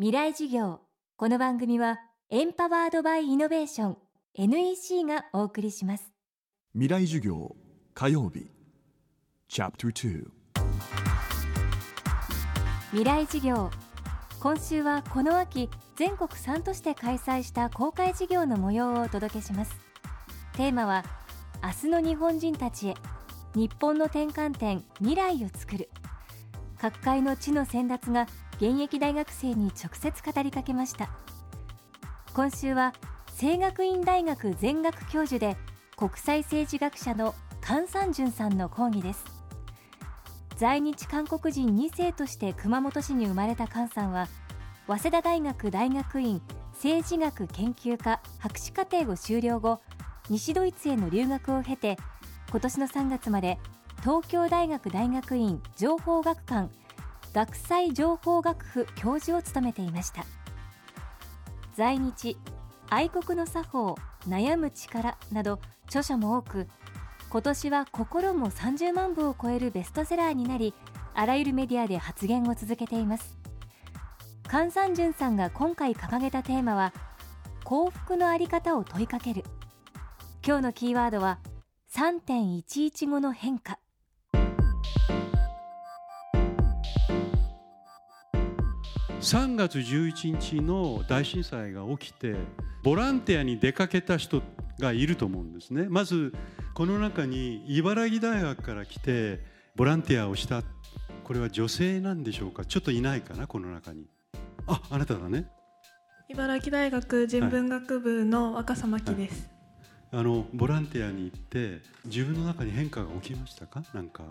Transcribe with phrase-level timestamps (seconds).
[0.00, 0.78] 未来授業。
[1.16, 1.98] この番組は
[2.30, 3.96] エンパワードバイイノベーション
[4.34, 6.12] NEC がお送りします。
[6.72, 7.56] 未来授業
[7.94, 8.46] 火曜日。
[9.48, 10.24] チャプター
[12.92, 13.70] 未来授業。
[14.38, 19.74] 今週はこの秋全国3都市で開催した公開授業の模様をお届けします。
[20.52, 21.04] テーマは
[21.60, 22.94] 明日の日本人たちへ
[23.56, 25.90] 日本の転換点未来を作る。
[26.80, 28.28] 各界の地の先達が
[28.58, 31.08] 現役大学生に直接語りかけました。
[32.34, 32.92] 今週は
[33.38, 35.56] 清学院大学全学教授で
[35.96, 39.24] 国際政治学者の菅三淳さんの講義です。
[40.56, 44.26] 在日韓国人2世として熊本市に生まれた菅さんは
[44.88, 49.80] 早稲田大学大学院政治学研究科博士課程を修了後
[50.28, 51.96] 西ドイツへの留学を経て
[52.50, 53.58] 今年の3月まで
[54.00, 56.70] 東京大学大学院情報学館
[57.32, 60.24] 学際情報学府教授を務めていました。
[61.74, 62.36] 在日
[62.90, 66.68] 愛国の作法悩む力など著書も多く
[67.30, 70.74] 今年は心も30万部を超えるベストセラーになり
[71.14, 73.36] あらゆるメディアで発言を続けています。
[74.48, 76.94] 菅三淳さんが今回掲げたテーマは
[77.64, 79.44] 幸福のあり方を問いかける。
[80.46, 81.38] 今日のキーワードは
[81.92, 83.78] 3.115の変化。
[89.20, 92.36] 3月11日の大震災が起きて
[92.84, 94.42] ボランティアに出かけた人
[94.78, 95.86] がいると思うんですね。
[95.88, 96.32] まず
[96.74, 99.40] この中に茨城大学から来て
[99.74, 100.62] ボランティアをした。
[101.24, 102.64] これは女性なんでしょうか？
[102.64, 103.48] ちょっといないかな？
[103.48, 104.06] この中に。
[104.68, 105.46] ああなただね。
[106.28, 109.50] 茨城大学人文学部の若狭真希です、
[110.12, 113.82] はい、あのボランティアに行って自分の中に変化が起きましたか？
[113.92, 114.22] なんか。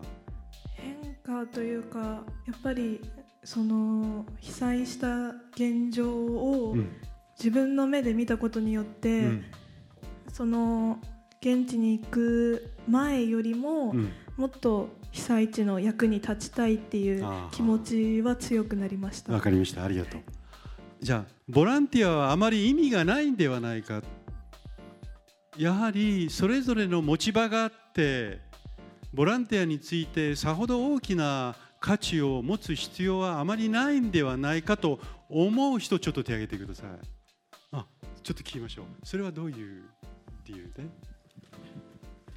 [0.75, 2.23] 変化というかや
[2.55, 3.01] っぱり
[3.47, 6.75] その被災した現状を
[7.39, 9.45] 自分の目で見たことによって、うん、
[10.33, 10.99] その
[11.39, 13.95] 現地に行く前よりも、
[14.35, 19.31] もっと被災地の役に立ちたいっていう気持ちは強くなりました。
[19.31, 19.85] わかりました。
[19.85, 20.21] ありがとう。
[20.99, 24.01] じゃあボランティアはあまり意味がないんではないか。
[25.57, 28.41] やはりそれぞれの持ち場があって
[29.13, 34.99] ボランティアについてさほど大きな価値を持つ必要はあまりないんではないかと
[35.29, 36.89] 思う人ちょっと手を挙げてください。
[37.71, 37.85] あ
[38.23, 38.85] ちょっと聞きましょう。
[39.03, 39.83] それはどういう
[40.45, 40.83] 理由で？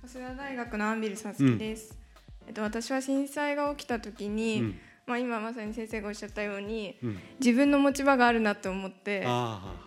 [0.07, 1.97] 早稲田大学のアンビルさつきです、
[2.43, 9.25] うん、えっと、私は震災が起きた時に、うん、まあ、今まさに先生がおっしゃったように、うん、自分の持ち場があるなと思って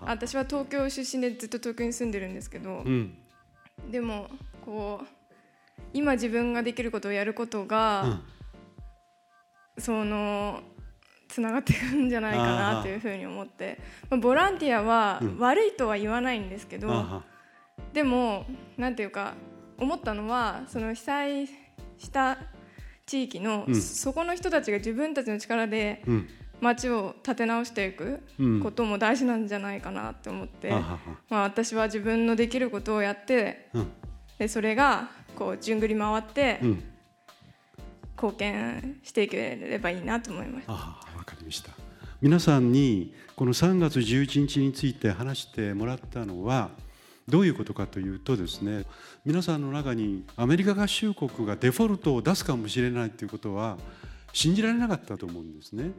[0.01, 2.83] 私は東京出身でずっと東京に住んでるんですけど、
[3.91, 4.29] でも
[4.63, 5.07] こう
[5.93, 8.21] 今自分ができることをやることが、
[9.83, 10.61] その
[11.27, 13.77] つながっていくんじゃないかなというふうに思って。
[14.09, 17.21] まあ、ボランティアは悪いとは言わないんですけど、うん、
[17.91, 18.45] でも
[18.77, 19.33] なんていうか
[19.77, 21.47] 思ったのはその被災
[21.97, 22.37] した
[23.05, 26.01] 地域の、うん、そこの人たちが自分たちの力で
[26.61, 28.21] 街を立て直していく
[28.61, 30.79] ことも大事なんじゃないかなって思って、うん、
[31.29, 33.69] まあ、私は自分のできることをやって、
[34.37, 36.61] でそれがこう順繰り回って、
[38.23, 40.65] 貢献していければいいなと思います。
[40.67, 41.71] あわかりました。
[42.21, 46.69] 皆さんにこの3月11日について話してもらったのは
[47.27, 48.85] どういうことかというとですね
[49.25, 53.77] 皆さんの中にアメリカ合衆国がデフォルトを出すかもしれないということは
[54.31, 55.91] 信じられなかったと思うんですね。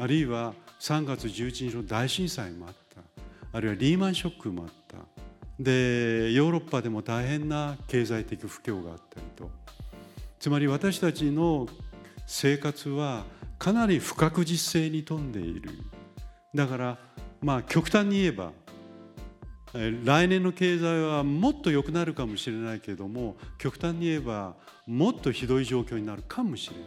[0.00, 3.02] あるいは3月11日の大震災もあった。
[3.56, 4.96] あるいはリーマンショックもあった。
[5.60, 9.48] でヨーロッパでも大変な経済的不況があったりと。
[10.42, 11.68] つまり私たちの
[12.26, 13.22] 生活は
[13.60, 15.70] かなり不確実性に富んでいる。
[16.52, 16.98] だから
[17.40, 18.50] まあ極端に言えば
[19.72, 26.84] 来年の経済はもっと良くなるかもしれないけれども極端に言えばもっとひどい状況になるかもしれない。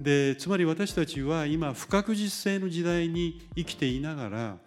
[0.00, 4.58] でつまり私たちは今不確実性の時代に生きていながら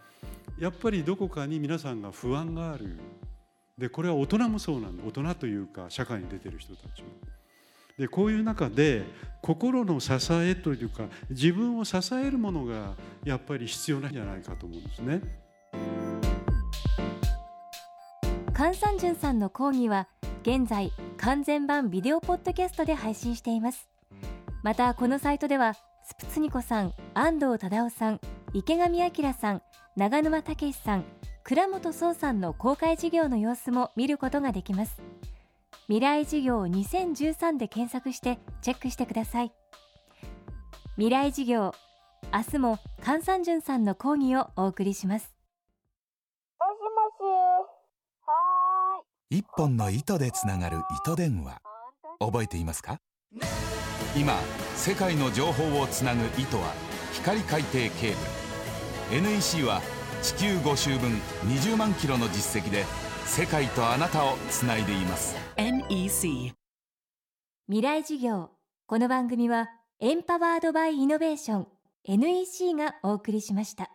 [0.59, 2.99] やっぱりどこかに皆さんが不安がある。
[3.77, 5.03] でこれは大人もそうなんだ。
[5.05, 7.07] 大人というか社会に出てる人たちも。
[7.97, 9.03] でこういう中で
[9.41, 15.21] 心の支えというか自分を支えるものがやっぱり必要なんじゃないかと思うんですね。
[18.57, 20.07] 菅三淳さんの講義は
[20.41, 23.87] 現在完全版ビデオポッドキャストで配信しています
[24.63, 28.19] またこのサイトではスプツニコさん安藤忠雄さん
[28.53, 29.61] 池上彰さん
[29.95, 31.05] 長沼武さん
[31.43, 34.97] 倉本壮さんの公開授業の様子も見ることができます
[35.87, 39.53] 未来事業2013で検索してチェックしてください。
[40.95, 41.73] 未来事業
[42.33, 45.33] 明日も菅三淳さんの講義をお送りします。
[46.59, 46.87] もしも
[47.17, 47.31] し。
[48.25, 49.37] はーい。
[49.39, 51.61] 一本の糸でつながる糸電話。
[52.19, 52.99] 覚えていますか？
[54.15, 54.33] 今
[54.75, 56.73] 世界の情報をつなぐ糸は
[57.13, 57.91] 光海底ケー
[59.09, 59.21] ブル。
[59.21, 59.81] NEC は
[60.21, 61.11] 地球5周分
[61.45, 62.83] 20万キロの実績で
[63.27, 65.35] 世界とあなたをつないでいます。
[65.57, 66.53] NEC
[67.67, 68.49] 未来事業。
[68.87, 69.67] この番組は
[69.99, 71.67] エンパワードバイイノベーション
[72.05, 73.91] NEC がお送りしました。